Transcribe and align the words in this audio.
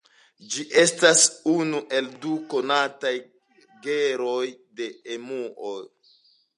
Ĝi 0.53 0.63
estas 0.83 1.25
unu 1.51 1.81
el 1.99 2.09
du 2.25 2.33
konataj 2.55 3.13
genroj 3.87 4.45
de 4.83 4.93
emuo. 5.19 5.81